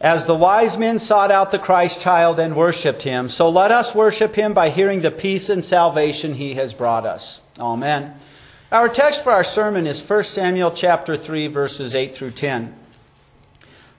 [0.00, 3.94] As the wise men sought out the Christ child and worshiped him, so let us
[3.94, 7.42] worship him by hearing the peace and salvation he has brought us.
[7.58, 8.14] Amen.
[8.72, 12.74] Our text for our sermon is 1 Samuel chapter 3 verses 8 through 10.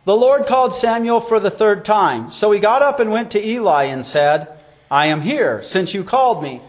[0.05, 2.31] The Lord called Samuel for the third time.
[2.31, 4.47] So he got up and went to Eli and said,
[4.89, 6.61] I am here, since you called me.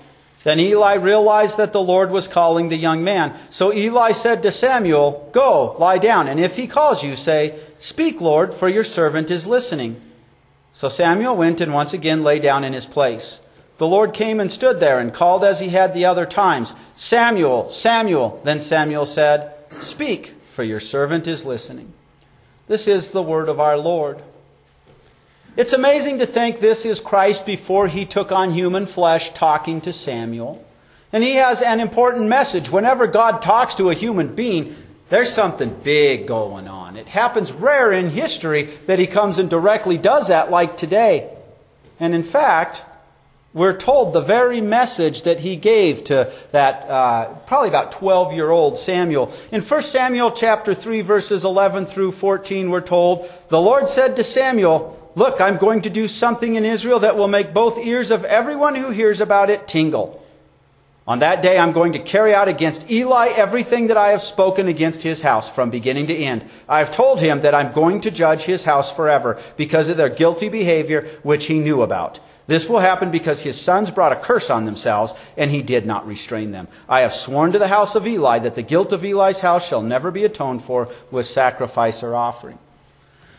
[0.44, 3.34] Then Eli realized that the Lord was calling the young man.
[3.50, 8.20] So Eli said to Samuel, Go, lie down, and if he calls you, say, Speak,
[8.20, 10.00] Lord, for your servant is listening.
[10.72, 13.40] So Samuel went and once again lay down in his place.
[13.78, 17.70] The Lord came and stood there and called as he had the other times, Samuel,
[17.70, 18.40] Samuel.
[18.44, 21.92] Then Samuel said, Speak, for your servant is listening.
[22.68, 24.22] This is the word of our Lord.
[25.54, 29.92] It's amazing to think this is Christ before he took on human flesh talking to
[29.92, 30.64] Samuel.
[31.12, 32.70] And he has an important message.
[32.70, 34.74] Whenever God talks to a human being,
[35.10, 36.96] there's something big going on.
[36.96, 41.30] It happens rare in history that he comes and directly does that, like today.
[42.00, 42.82] And in fact,
[43.52, 48.50] we're told the very message that he gave to that uh, probably about 12 year
[48.50, 49.30] old Samuel.
[49.50, 54.24] In 1 Samuel chapter 3 verses 11 through 14 we're told, the Lord said to
[54.24, 58.24] Samuel, Look, I'm going to do something in Israel that will make both ears of
[58.24, 60.24] everyone who hears about it tingle.
[61.06, 64.68] On that day, I'm going to carry out against Eli everything that I have spoken
[64.68, 66.48] against his house from beginning to end.
[66.68, 70.08] I have told him that I'm going to judge his house forever because of their
[70.08, 72.20] guilty behavior, which he knew about.
[72.46, 76.06] This will happen because his sons brought a curse on themselves, and he did not
[76.06, 76.68] restrain them.
[76.88, 79.82] I have sworn to the house of Eli that the guilt of Eli's house shall
[79.82, 82.58] never be atoned for with sacrifice or offering.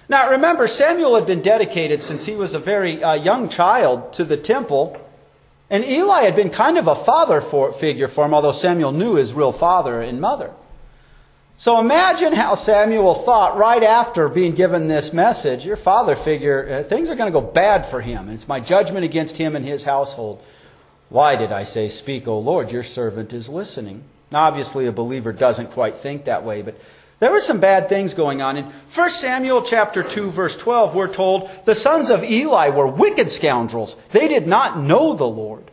[0.10, 4.26] Now remember, Samuel had been dedicated since he was a very uh, young child to
[4.26, 5.00] the temple.
[5.70, 9.16] And Eli had been kind of a father for, figure for him, although Samuel knew
[9.16, 10.52] his real father and mother.
[11.56, 16.84] So imagine how Samuel thought right after being given this message your father figure, uh,
[16.84, 18.30] things are going to go bad for him.
[18.30, 20.44] It's my judgment against him and his household.
[21.10, 24.04] Why did I say, Speak, O Lord, your servant is listening?
[24.32, 26.76] Now, obviously, a believer doesn't quite think that way, but
[27.20, 28.58] there were some bad things going on.
[28.58, 33.32] In 1 Samuel chapter 2 verse 12, we're told the sons of Eli were wicked
[33.32, 33.96] scoundrels.
[34.12, 35.64] They did not know the Lord.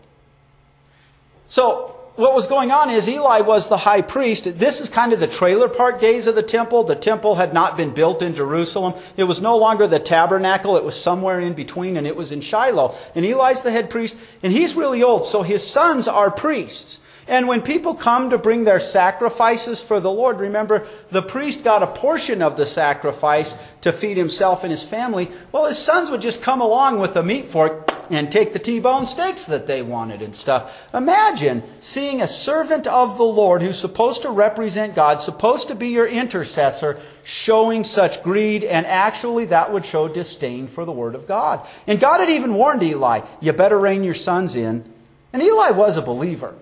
[1.48, 4.58] So, what was going on is Eli was the high priest.
[4.58, 6.84] This is kind of the trailer park days of the temple.
[6.84, 8.94] The temple had not been built in Jerusalem.
[9.16, 10.76] It was no longer the tabernacle.
[10.76, 12.94] It was somewhere in between and it was in Shiloh.
[13.14, 15.26] And Eli's the head priest and he's really old.
[15.26, 17.00] So his sons are priests.
[17.30, 21.84] And when people come to bring their sacrifices for the Lord, remember, the priest got
[21.84, 25.30] a portion of the sacrifice to feed himself and his family.
[25.52, 29.06] Well, his sons would just come along with a meat fork and take the T-bone
[29.06, 30.76] steaks that they wanted and stuff.
[30.92, 35.90] Imagine seeing a servant of the Lord who's supposed to represent God, supposed to be
[35.90, 41.28] your intercessor, showing such greed, and actually that would show disdain for the Word of
[41.28, 41.64] God.
[41.86, 44.84] And God had even warned Eli, you better rein your sons in.
[45.32, 46.56] And Eli was a believer.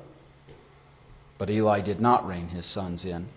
[1.38, 3.28] But Eli did not rein his sons in.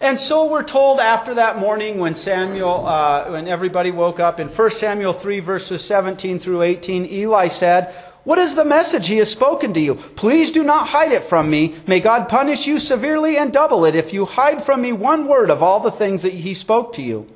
[0.00, 4.48] And so we're told after that morning when Samuel, uh, when everybody woke up in
[4.48, 7.94] 1 Samuel 3 verses 17 through 18, Eli said,
[8.24, 9.96] what is the message he has spoken to you?
[9.96, 11.74] Please do not hide it from me.
[11.86, 15.50] May God punish you severely and double it if you hide from me one word
[15.50, 17.28] of all the things that he spoke to you.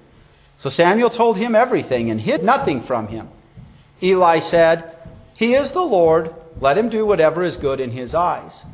[0.56, 3.29] So Samuel told him everything and hid nothing from him.
[4.03, 4.97] Eli said,
[5.35, 6.35] He is the Lord.
[6.59, 8.65] Let him do whatever is good in his eyes.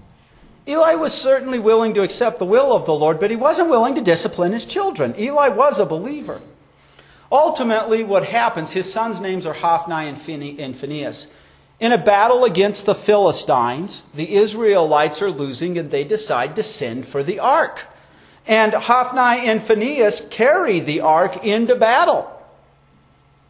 [0.66, 3.96] Eli was certainly willing to accept the will of the Lord, but he wasn't willing
[3.96, 5.14] to discipline his children.
[5.18, 6.40] Eli was a believer.
[7.30, 10.08] Ultimately, what happens, his sons' names are Hophni
[10.58, 11.26] and Phinehas.
[11.80, 17.06] In a battle against the Philistines, the Israelites are losing and they decide to send
[17.06, 17.82] for the ark.
[18.46, 22.30] And Hophni and Phinehas carry the ark into battle.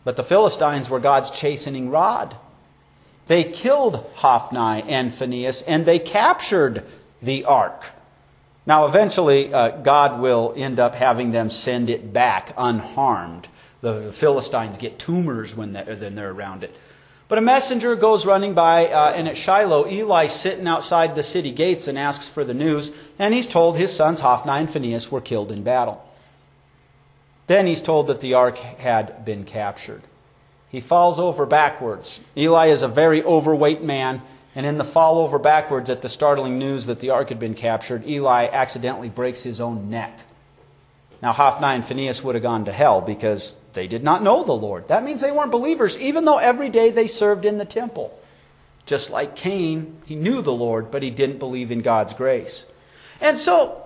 [0.02, 2.36] But the Philistines were God's chastening rod.
[3.26, 6.84] They killed Hophni and Phinehas and they captured
[7.24, 7.84] the ark.
[8.66, 13.48] Now, eventually, uh, God will end up having them send it back unharmed.
[13.80, 16.74] The Philistines get tumors when they're, around it.
[17.28, 21.52] But a messenger goes running by, uh, and at Shiloh, Eli's sitting outside the city
[21.52, 25.20] gates and asks for the news, and he's told his sons Hophni and Phinehas were
[25.20, 26.02] killed in battle.
[27.46, 30.02] Then he's told that the ark had been captured.
[30.70, 32.20] He falls over backwards.
[32.36, 34.22] Eli is a very overweight man,
[34.54, 37.54] and in the fall over backwards at the startling news that the ark had been
[37.54, 40.18] captured, Eli accidentally breaks his own neck.
[41.22, 44.52] Now, Hophni and Phinehas would have gone to hell because they did not know the
[44.52, 44.88] Lord.
[44.88, 48.18] That means they weren't believers, even though every day they served in the temple.
[48.86, 52.66] Just like Cain, he knew the Lord, but he didn't believe in God's grace.
[53.20, 53.80] And so,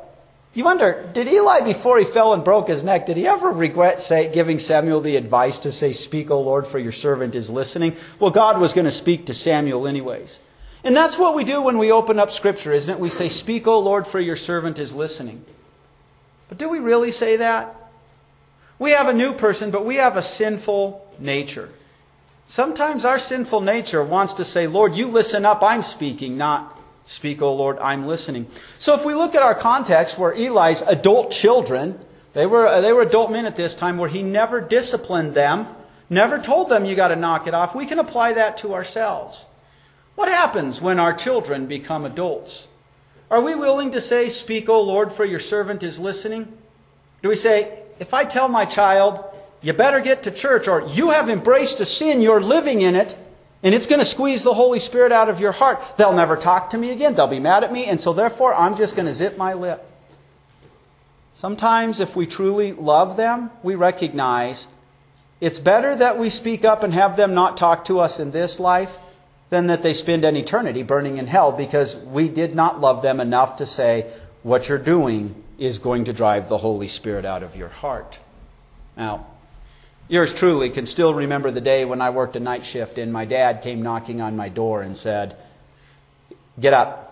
[0.52, 4.02] You wonder, did Eli, before he fell and broke his neck, did he ever regret
[4.02, 7.94] say, giving Samuel the advice to say, Speak, O Lord, for your servant is listening?
[8.18, 10.40] Well, God was going to speak to Samuel anyways.
[10.84, 13.00] And that's what we do when we open up Scripture, isn't it?
[13.00, 15.44] We say, Speak, O Lord, for your servant is listening.
[16.48, 17.75] But do we really say that?
[18.78, 21.70] We have a new person, but we have a sinful nature.
[22.46, 26.78] Sometimes our sinful nature wants to say, Lord, you listen up, I'm speaking, not
[27.08, 28.46] Speak, O Lord, I'm listening.
[28.78, 31.98] So if we look at our context where Eli's adult children,
[32.34, 35.66] they were, uh, they were adult men at this time, where he never disciplined them,
[36.10, 39.46] never told them you got to knock it off, we can apply that to ourselves.
[40.18, 42.66] What happens when our children become adults?
[43.30, 46.52] Are we willing to say, Speak, O Lord, for your servant is listening?
[47.22, 49.22] Do we say, if I tell my child,
[49.62, 53.16] you better get to church, or you have embraced a sin, you're living in it,
[53.62, 55.80] and it's going to squeeze the Holy Spirit out of your heart.
[55.96, 57.14] They'll never talk to me again.
[57.14, 57.84] They'll be mad at me.
[57.84, 59.88] And so, therefore, I'm just going to zip my lip.
[61.36, 64.66] Sometimes, if we truly love them, we recognize
[65.40, 68.58] it's better that we speak up and have them not talk to us in this
[68.58, 68.98] life
[69.50, 73.20] than that they spend an eternity burning in hell because we did not love them
[73.20, 74.10] enough to say,
[74.42, 78.18] what you're doing is going to drive the Holy Spirit out of your heart.
[78.96, 79.26] Now,
[80.08, 83.26] Yours truly can still remember the day when I worked a night shift and my
[83.26, 85.36] dad came knocking on my door and said,
[86.58, 87.04] Get up.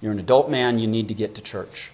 [0.00, 0.78] You're an adult man.
[0.78, 1.92] You need to get to church.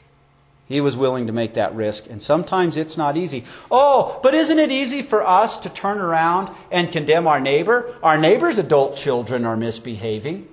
[0.66, 3.44] He was willing to make that risk, and sometimes it's not easy.
[3.70, 7.94] Oh, but isn't it easy for us to turn around and condemn our neighbor?
[8.02, 10.48] Our neighbor's adult children are misbehaving.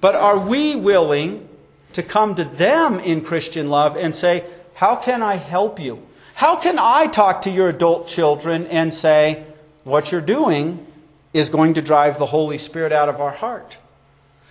[0.00, 1.48] But are we willing
[1.92, 4.44] to come to them in Christian love and say,
[4.74, 6.06] How can I help you?
[6.34, 9.44] How can I talk to your adult children and say,
[9.84, 10.86] what you're doing
[11.32, 13.76] is going to drive the Holy Spirit out of our heart?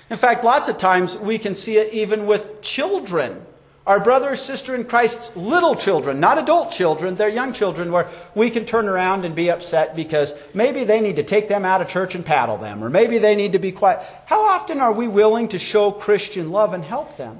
[0.09, 3.45] In fact, lots of times we can see it even with children.
[3.86, 8.10] Our brother or sister in Christ's little children, not adult children, they're young children, where
[8.36, 11.81] we can turn around and be upset because maybe they need to take them out
[11.81, 14.06] of church and paddle them, or maybe they need to be quiet.
[14.28, 17.39] How often are we willing to show Christian love and help them?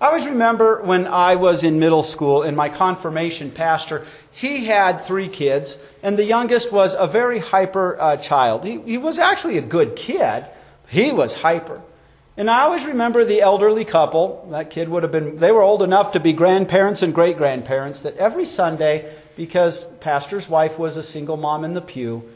[0.00, 5.06] I always remember when I was in middle school and my confirmation pastor, he had
[5.06, 8.64] three kids, and the youngest was a very hyper uh, child.
[8.64, 10.46] He, he was actually a good kid.
[10.88, 11.80] He was hyper.
[12.36, 15.82] And I always remember the elderly couple, that kid would have been, they were old
[15.82, 21.02] enough to be grandparents and great grandparents, that every Sunday, because pastor's wife was a
[21.02, 22.28] single mom in the pew,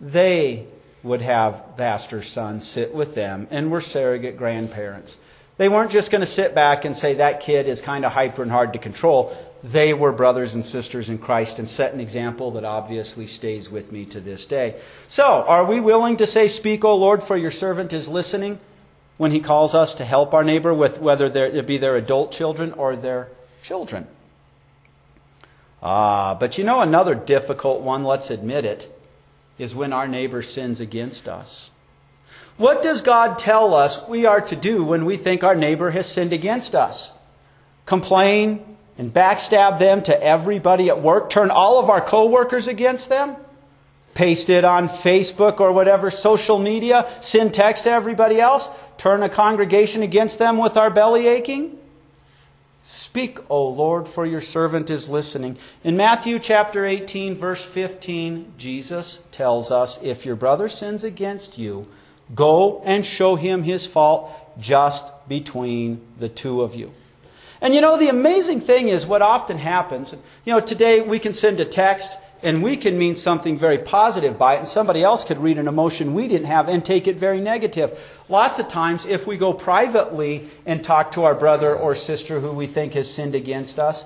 [0.00, 0.66] they
[1.02, 5.16] would have pastor's son sit with them and were surrogate grandparents.
[5.56, 8.42] They weren't just going to sit back and say that kid is kind of hyper
[8.42, 9.36] and hard to control.
[9.64, 13.90] They were brothers and sisters in Christ and set an example that obviously stays with
[13.90, 14.76] me to this day.
[15.08, 18.58] So, are we willing to say, Speak, O Lord, for your servant is listening
[19.16, 22.72] when he calls us to help our neighbor with whether it be their adult children
[22.72, 23.28] or their
[23.62, 24.06] children?
[25.82, 28.90] Ah, but you know another difficult one, let's admit it,
[29.58, 31.70] is when our neighbor sins against us.
[32.56, 36.06] What does God tell us we are to do when we think our neighbor has
[36.06, 37.12] sinned against us?
[37.84, 41.30] Complain and backstab them to everybody at work?
[41.30, 43.36] Turn all of our coworkers against them?
[44.14, 47.10] Paste it on Facebook or whatever social media?
[47.20, 48.68] Send text to everybody else?
[48.96, 51.78] Turn a congregation against them with our belly aching?
[52.84, 55.56] Speak, O Lord, for your servant is listening.
[55.82, 61.86] In Matthew chapter 18, verse 15, Jesus tells us if your brother sins against you,
[62.32, 66.92] Go and show him his fault just between the two of you.
[67.60, 70.14] And you know, the amazing thing is what often happens.
[70.44, 74.38] You know, today we can send a text and we can mean something very positive
[74.38, 77.16] by it, and somebody else could read an emotion we didn't have and take it
[77.16, 77.98] very negative.
[78.28, 82.52] Lots of times, if we go privately and talk to our brother or sister who
[82.52, 84.04] we think has sinned against us,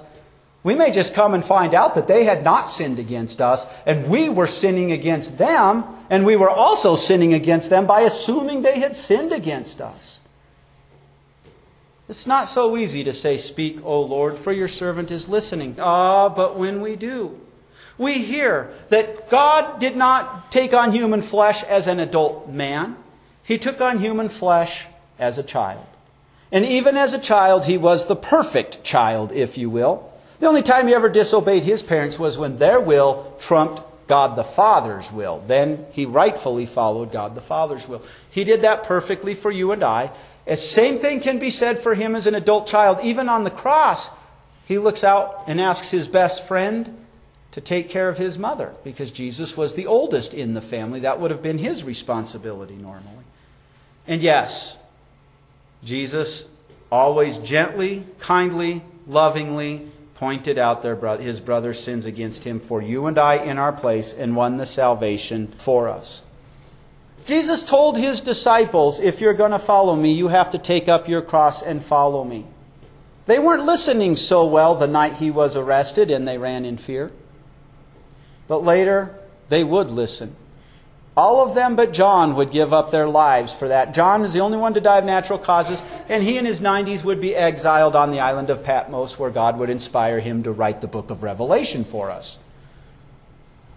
[0.63, 4.09] we may just come and find out that they had not sinned against us, and
[4.09, 8.79] we were sinning against them, and we were also sinning against them by assuming they
[8.79, 10.21] had sinned against us.
[12.09, 15.77] It's not so easy to say, Speak, O Lord, for your servant is listening.
[15.79, 17.39] Ah, but when we do,
[17.99, 22.97] we hear that God did not take on human flesh as an adult man,
[23.43, 24.87] He took on human flesh
[25.19, 25.85] as a child.
[26.51, 30.11] And even as a child, He was the perfect child, if you will.
[30.41, 34.45] The only time he ever disobeyed his parents was when their will trumped God the
[34.45, 35.43] Father's will.
[35.47, 38.03] Then he rightfully followed God the Father's will.
[38.31, 40.11] He did that perfectly for you and I.
[40.47, 43.01] The same thing can be said for him as an adult child.
[43.03, 44.11] Even on the cross,
[44.65, 46.97] he looks out and asks his best friend
[47.59, 51.01] to take care of his mother because Jesus was the oldest in the family.
[51.01, 53.25] That would have been his responsibility normally.
[54.07, 54.77] And yes,
[55.83, 56.47] Jesus
[56.93, 63.07] always gently, kindly, lovingly pointed out their bro- his brother's sins against him for you
[63.07, 66.23] and I in our place and won the salvation for us.
[67.27, 71.09] Jesus told his disciples, if you're going to follow me, you have to take up
[71.09, 72.47] your cross and follow me.
[73.27, 77.11] They weren't listening so well the night he was arrested and they ran in fear.
[78.49, 79.15] But later,
[79.49, 80.35] they would listen.
[81.17, 83.93] All of them but John would give up their lives for that.
[83.93, 87.03] John is the only one to die of natural causes, and he in his 90s
[87.03, 90.81] would be exiled on the island of Patmos, where God would inspire him to write
[90.81, 92.39] the book of Revelation for us.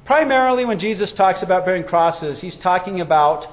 [0.06, 3.48] Primarily, when Jesus talks about bearing crosses, he's talking about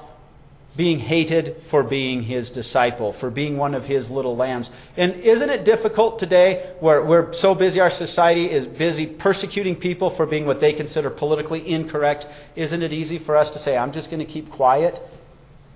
[0.79, 4.71] being hated for being his disciple, for being one of his little lambs.
[4.95, 10.09] And isn't it difficult today where we're so busy, our society is busy persecuting people
[10.09, 12.27] for being what they consider politically incorrect?
[12.55, 15.05] Isn't it easy for us to say, I'm just going to keep quiet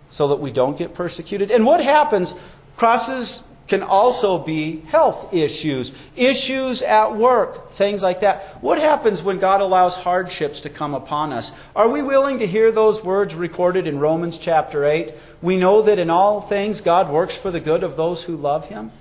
[0.07, 1.51] so that we don't get persecuted?
[1.51, 2.33] And what happens?
[2.77, 8.61] Crosses can also be health issues, issues at work, things like that.
[8.61, 11.51] What happens when God allows hardships to come upon us?
[11.75, 15.13] Are we willing to hear those words recorded in Romans chapter 8?
[15.41, 18.67] We know that in all things God works for the good of those who love
[18.67, 18.91] Him?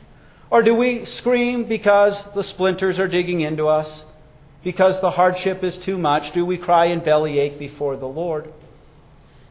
[0.49, 4.05] Or do we scream because the splinters are digging into us?
[4.63, 6.33] Because the hardship is too much?
[6.33, 8.53] Do we cry and bellyache before the Lord?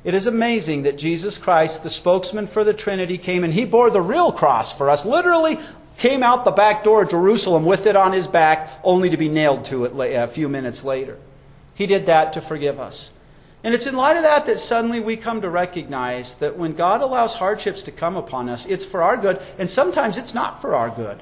[0.03, 3.91] It is amazing that Jesus Christ, the spokesman for the Trinity, came and he bore
[3.91, 5.05] the real cross for us.
[5.05, 5.60] Literally
[5.98, 9.29] came out the back door of Jerusalem with it on his back, only to be
[9.29, 11.20] nailed to it a few minutes later.
[11.75, 13.12] He did that to forgive us.
[13.63, 17.01] And it's in light of that that suddenly we come to recognize that when God
[17.01, 20.74] allows hardships to come upon us, it's for our good, and sometimes it's not for
[20.74, 21.22] our good.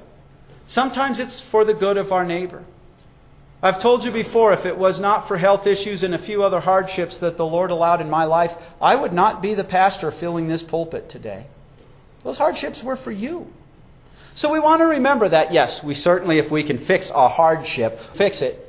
[0.68, 2.64] Sometimes it's for the good of our neighbor.
[3.62, 6.62] I've told you before, if it was not for health issues and a few other
[6.62, 10.48] hardships that the Lord allowed in my life, I would not be the pastor filling
[10.48, 11.46] this pulpit today.
[12.24, 13.52] Those hardships were for you.
[14.34, 18.00] So we want to remember that, yes, we certainly, if we can fix a hardship,
[18.14, 18.66] fix it.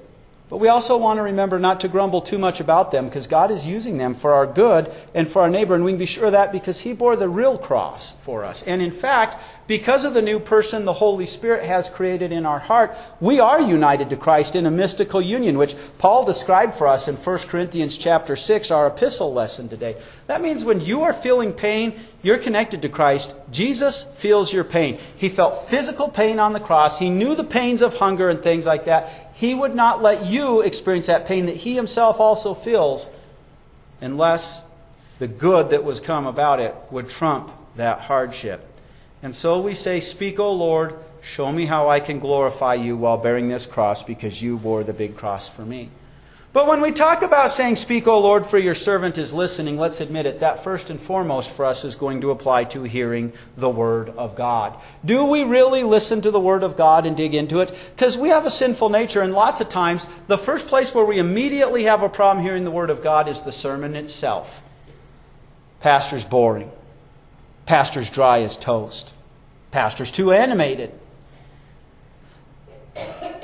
[0.48, 3.52] But we also want to remember not to grumble too much about them because God
[3.52, 5.76] is using them for our good and for our neighbor.
[5.76, 8.64] And we can be sure of that because He bore the real cross for us.
[8.64, 9.40] And in fact,
[9.70, 13.60] because of the new person the Holy Spirit has created in our heart, we are
[13.60, 17.96] united to Christ in a mystical union, which Paul described for us in 1 Corinthians
[17.96, 19.94] chapter 6, our epistle lesson today.
[20.26, 23.32] That means when you are feeling pain, you're connected to Christ.
[23.52, 24.98] Jesus feels your pain.
[25.16, 26.98] He felt physical pain on the cross.
[26.98, 29.30] He knew the pains of hunger and things like that.
[29.34, 33.06] He would not let you experience that pain that he himself also feels
[34.00, 34.64] unless
[35.20, 38.66] the good that was come about it would trump that hardship.
[39.22, 43.18] And so we say, Speak, O Lord, show me how I can glorify you while
[43.18, 45.90] bearing this cross because you bore the big cross for me.
[46.52, 50.00] But when we talk about saying, Speak, O Lord, for your servant is listening, let's
[50.00, 53.68] admit it, that first and foremost for us is going to apply to hearing the
[53.68, 54.76] Word of God.
[55.04, 57.72] Do we really listen to the Word of God and dig into it?
[57.94, 61.18] Because we have a sinful nature, and lots of times, the first place where we
[61.18, 64.60] immediately have a problem hearing the Word of God is the sermon itself.
[65.78, 66.72] Pastor's boring.
[67.70, 69.12] Pastor's dry as toast.
[69.70, 70.90] Pastor's too animated.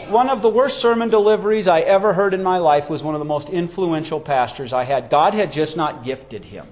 [0.09, 3.21] One of the worst sermon deliveries I ever heard in my life was one of
[3.21, 5.11] the most influential pastors I had.
[5.11, 6.67] God had just not gifted him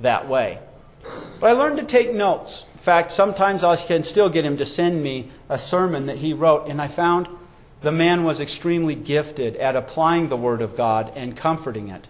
[0.00, 0.58] that way.
[1.40, 2.66] But I learned to take notes.
[2.74, 6.34] In fact, sometimes I can still get him to send me a sermon that he
[6.34, 7.26] wrote, and I found
[7.80, 12.06] the man was extremely gifted at applying the Word of God and comforting it.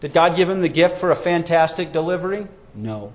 [0.00, 2.48] Did God give him the gift for a fantastic delivery?
[2.74, 3.12] No.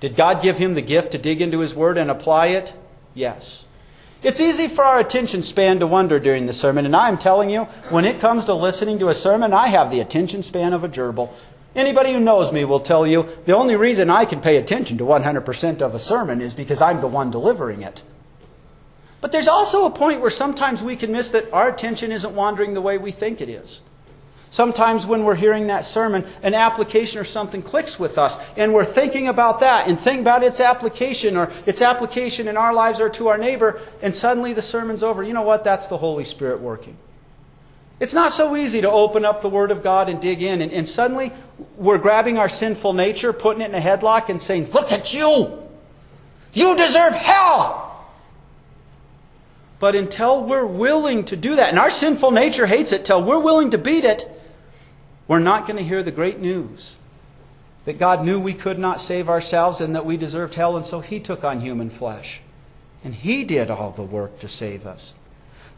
[0.00, 2.72] Did God give him the gift to dig into his word and apply it?
[3.14, 3.64] Yes.
[4.22, 7.64] It's easy for our attention span to wander during the sermon, and I'm telling you,
[7.90, 10.88] when it comes to listening to a sermon, I have the attention span of a
[10.88, 11.30] gerbil.
[11.74, 15.04] Anybody who knows me will tell you the only reason I can pay attention to
[15.04, 18.02] 100% of a sermon is because I'm the one delivering it.
[19.20, 22.74] But there's also a point where sometimes we can miss that our attention isn't wandering
[22.74, 23.80] the way we think it is.
[24.50, 28.84] Sometimes when we're hearing that sermon, an application or something clicks with us, and we're
[28.84, 33.08] thinking about that and think about its application or its application in our lives or
[33.10, 35.22] to our neighbor, and suddenly the sermon's over.
[35.22, 35.64] You know what?
[35.64, 36.96] That's the Holy Spirit working.
[37.98, 40.70] It's not so easy to open up the Word of God and dig in, and,
[40.72, 41.32] and suddenly
[41.76, 45.62] we're grabbing our sinful nature, putting it in a headlock, and saying, Look at you!
[46.52, 47.82] You deserve hell!
[49.78, 53.38] But until we're willing to do that, and our sinful nature hates it, till we're
[53.38, 54.30] willing to beat it,
[55.28, 56.96] we're not going to hear the great news
[57.84, 61.00] that God knew we could not save ourselves and that we deserved hell, and so
[61.00, 62.40] He took on human flesh.
[63.04, 65.14] And He did all the work to save us.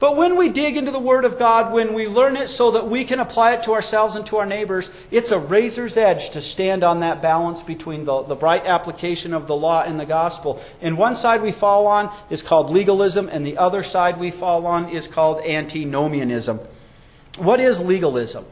[0.00, 2.88] But when we dig into the Word of God, when we learn it so that
[2.88, 6.40] we can apply it to ourselves and to our neighbors, it's a razor's edge to
[6.40, 10.62] stand on that balance between the, the bright application of the law and the gospel.
[10.81, 14.67] And one side we fall on is called legalism, and the other side we fall
[14.67, 16.61] on is called antinomianism.
[17.38, 18.47] What is legalism?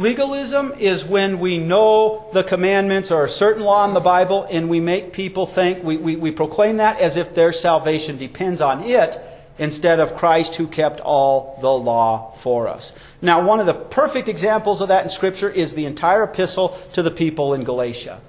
[0.00, 4.68] Legalism is when we know the commandments or a certain law in the Bible and
[4.70, 8.84] we make people think, we, we, we proclaim that as if their salvation depends on
[8.84, 9.20] it
[9.58, 12.92] instead of Christ who kept all the law for us.
[13.20, 17.02] Now, one of the perfect examples of that in Scripture is the entire epistle to
[17.02, 18.20] the people in Galatia.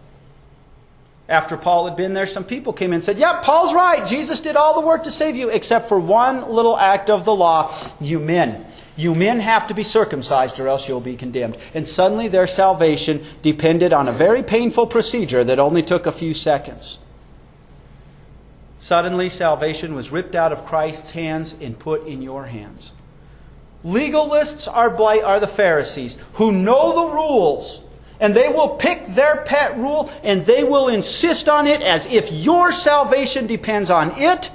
[1.29, 4.05] After Paul had been there, some people came in and said, Yeah, Paul's right.
[4.05, 7.36] Jesus did all the work to save you, except for one little act of the
[7.36, 7.71] law.
[8.01, 8.65] You men.
[8.98, 11.57] You men have to be circumcised or else you'll be condemned.
[11.75, 16.33] And suddenly their salvation depended on a very painful procedure that only took a few
[16.33, 16.98] seconds.
[18.79, 22.93] Suddenly, salvation was ripped out of Christ's hands and put in your hands.
[23.86, 27.81] Legalists are, are the Pharisees who know the rules
[28.20, 32.32] and they will pick their pet rule and they will insist on it as if
[32.32, 34.52] your salvation depends on it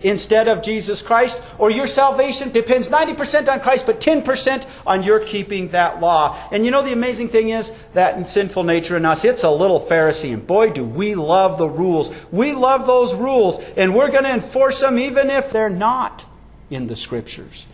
[0.00, 5.20] instead of Jesus Christ, or your salvation depends 90% on Christ, but 10% on your
[5.20, 6.38] keeping that law.
[6.52, 9.80] And you know the amazing thing is that sinful nature in us, it's a little
[9.80, 12.12] Pharisee, and boy, do we love the rules.
[12.30, 16.24] We love those rules, and we're going to enforce them even if they're not
[16.70, 17.66] in the Scriptures,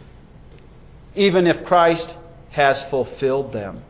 [1.14, 2.14] even if Christ
[2.50, 3.82] has fulfilled them.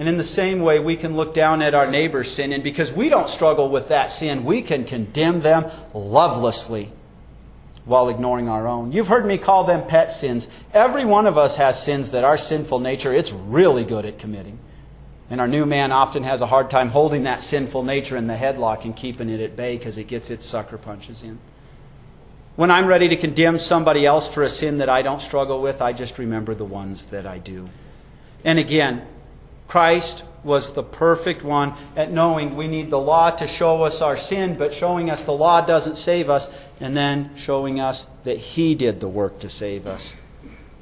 [0.00, 2.90] And in the same way, we can look down at our neighbor's sin, and because
[2.90, 6.90] we don't struggle with that sin, we can condemn them lovelessly
[7.84, 8.92] while ignoring our own.
[8.92, 10.48] You've heard me call them pet sins.
[10.72, 14.58] Every one of us has sins that our sinful nature, it's really good at committing.
[15.28, 18.36] And our new man often has a hard time holding that sinful nature in the
[18.36, 21.38] headlock and keeping it at bay because it gets its sucker punches in.
[22.56, 25.82] When I'm ready to condemn somebody else for a sin that I don't struggle with,
[25.82, 27.68] I just remember the ones that I do.
[28.46, 29.06] And again,
[29.70, 34.16] Christ was the perfect one at knowing we need the law to show us our
[34.16, 36.50] sin, but showing us the law doesn't save us,
[36.80, 40.16] and then showing us that He did the work to save us.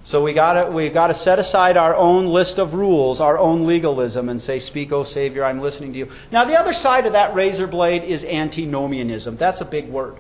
[0.04, 3.66] So we gotta we got to set aside our own list of rules, our own
[3.66, 7.12] legalism, and say, "Speak, O Savior, I'm listening to you." Now, the other side of
[7.12, 9.36] that razor blade is antinomianism.
[9.36, 10.14] That's a big word.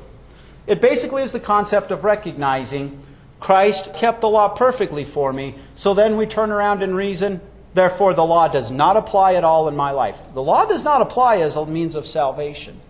[0.66, 3.00] It basically is the concept of recognizing
[3.40, 5.54] Christ kept the law perfectly for me.
[5.74, 7.40] So then we turn around and reason,
[7.78, 10.18] Therefore, the law does not apply at all in my life.
[10.34, 12.80] The law does not apply as a means of salvation.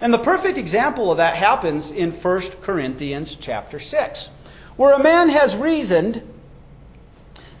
[0.00, 4.30] And the perfect example of that happens in 1 Corinthians chapter 6,
[4.76, 6.22] where a man has reasoned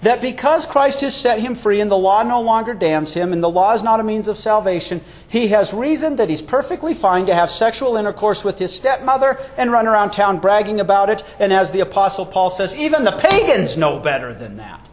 [0.02, 3.42] that because Christ has set him free and the law no longer damns him and
[3.42, 7.26] the law is not a means of salvation, he has reasoned that he's perfectly fine
[7.26, 11.24] to have sexual intercourse with his stepmother and run around town bragging about it.
[11.40, 14.86] And as the Apostle Paul says, even the pagans know better than that.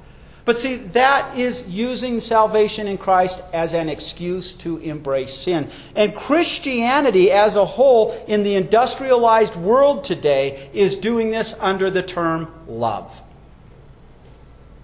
[0.45, 5.69] But see, that is using salvation in Christ as an excuse to embrace sin.
[5.95, 12.03] And Christianity as a whole in the industrialized world today is doing this under the
[12.03, 13.21] term love.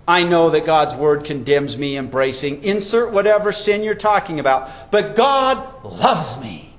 [0.07, 5.15] I know that God's word condemns me embracing insert whatever sin you're talking about, but
[5.15, 6.73] God loves me.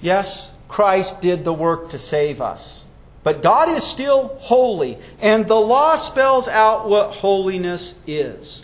[0.00, 2.86] Yes, Christ did the work to save us.
[3.24, 8.62] But God is still holy, and the law spells out what holiness is.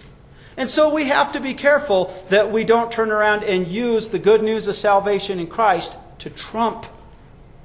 [0.56, 4.18] And so we have to be careful that we don't turn around and use the
[4.18, 6.84] good news of salvation in Christ to trump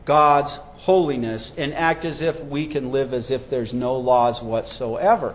[0.05, 5.33] God's holiness and act as if we can live as if there's no laws whatsoever.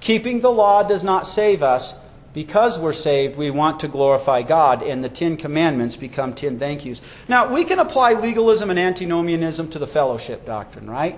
[0.00, 1.94] Keeping the law does not save us,
[2.34, 6.84] because we're saved, we want to glorify God, and the Ten Commandments become ten thank
[6.84, 7.00] yous.
[7.28, 11.16] Now, we can apply legalism and antinomianism to the fellowship doctrine, right?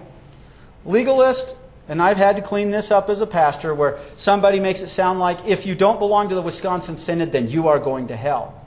[0.84, 1.56] Legalist,
[1.88, 5.18] and I've had to clean this up as a pastor, where somebody makes it sound
[5.18, 8.62] like if you don't belong to the Wisconsin Synod, then you are going to hell.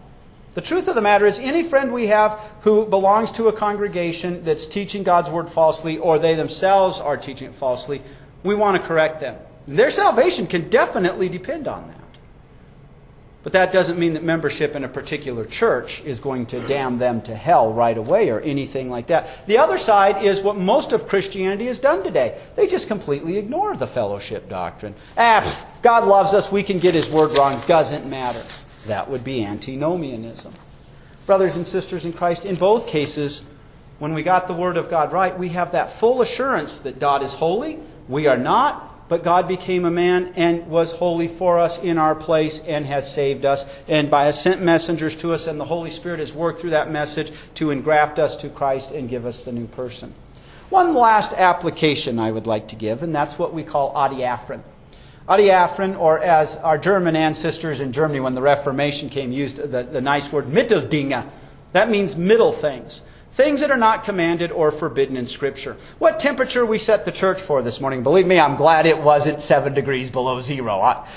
[0.55, 4.43] The truth of the matter is, any friend we have who belongs to a congregation
[4.43, 8.01] that's teaching God's word falsely, or they themselves are teaching it falsely,
[8.41, 9.37] we want to correct them.
[9.67, 11.95] Their salvation can definitely depend on that.
[13.41, 17.21] But that doesn't mean that membership in a particular church is going to damn them
[17.21, 19.47] to hell right away or anything like that.
[19.47, 22.37] The other side is what most of Christianity has done today.
[22.55, 24.93] They just completely ignore the fellowship doctrine.
[25.17, 28.43] Ah, God loves us, we can get His word wrong, doesn't matter.
[28.87, 30.53] That would be antinomianism.
[31.25, 33.43] Brothers and sisters in Christ, in both cases,
[33.99, 37.23] when we got the word of God right, we have that full assurance that God
[37.23, 41.79] is holy, we are not, but God became a man and was holy for us
[41.79, 43.65] in our place and has saved us.
[43.87, 46.91] And by has sent messengers to us, and the Holy Spirit has worked through that
[46.91, 50.13] message to engraft us to Christ and give us the new person.
[50.69, 54.61] One last application I would like to give, and that's what we call adiaphoron.
[55.27, 60.01] Adiaphoron, or as our German ancestors in Germany when the Reformation came, used the, the
[60.01, 61.27] nice word Mitteldinge.
[61.73, 63.01] That means middle things.
[63.33, 65.77] Things that are not commanded or forbidden in Scripture.
[65.97, 68.03] What temperature we set the church for this morning?
[68.03, 70.79] Believe me, I'm glad it wasn't seven degrees below zero.
[70.79, 71.07] I,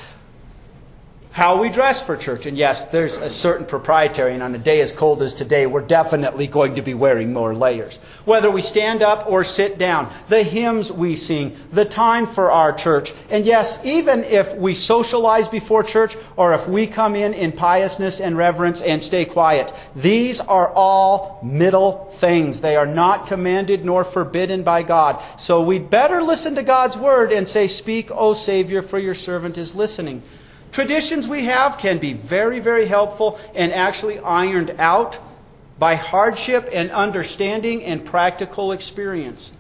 [1.32, 2.44] how we dress for church.
[2.44, 5.80] And yes, there's a certain proprietary, and on a day as cold as today, we're
[5.80, 7.96] definitely going to be wearing more layers.
[8.26, 12.74] Whether we stand up or sit down, the hymns we sing, the time for our
[12.74, 13.14] church.
[13.30, 18.20] And yes, even if we socialize before church, or if we come in in piousness
[18.20, 22.60] and reverence and stay quiet, these are all middle things.
[22.60, 25.22] They are not commanded nor forbidden by God.
[25.38, 29.56] So we'd better listen to God's word and say, Speak, O Savior, for your servant
[29.56, 30.22] is listening.
[30.72, 35.18] Traditions we have can be very, very helpful and actually ironed out
[35.78, 39.52] by hardship and understanding and practical experience.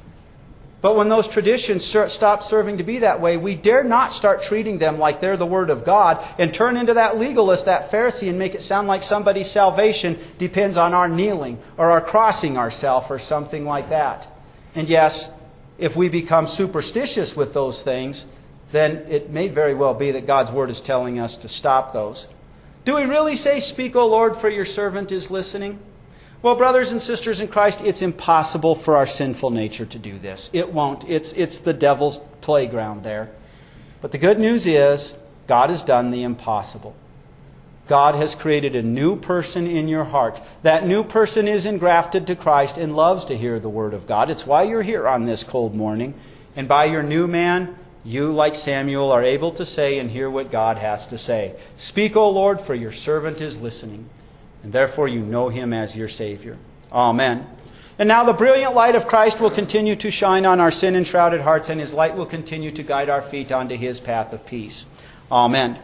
[0.80, 4.78] But when those traditions stop serving to be that way, we dare not start treating
[4.78, 8.38] them like they're the Word of God and turn into that legalist, that Pharisee, and
[8.38, 13.20] make it sound like somebody's salvation depends on our kneeling or our crossing ourselves or
[13.20, 14.26] something like that.
[14.74, 15.30] And yes,
[15.78, 18.26] if we become superstitious with those things,
[18.72, 22.26] then it may very well be that God's Word is telling us to stop those.
[22.84, 25.78] Do we really say, Speak, O Lord, for your servant is listening?
[26.42, 30.50] Well, brothers and sisters in Christ, it's impossible for our sinful nature to do this.
[30.52, 31.08] It won't.
[31.08, 33.30] It's, it's the devil's playground there.
[34.00, 35.14] But the good news is,
[35.46, 36.96] God has done the impossible.
[37.86, 40.40] God has created a new person in your heart.
[40.62, 44.30] That new person is engrafted to Christ and loves to hear the Word of God.
[44.30, 46.14] It's why you're here on this cold morning.
[46.56, 50.50] And by your new man, you, like Samuel, are able to say and hear what
[50.50, 51.54] God has to say.
[51.76, 54.08] Speak, O Lord, for your servant is listening,
[54.62, 56.56] and therefore you know him as your Savior.
[56.90, 57.46] Amen.
[57.98, 61.40] And now the brilliant light of Christ will continue to shine on our sin enshrouded
[61.40, 64.86] hearts, and his light will continue to guide our feet onto his path of peace.
[65.30, 65.78] Amen.